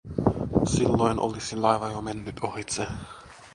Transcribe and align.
Silloin 0.65 1.19
olisi 1.19 1.55
laiva 1.55 1.91
jo 1.91 2.01
mennyt 2.01 2.39
ohitse. 2.39 2.87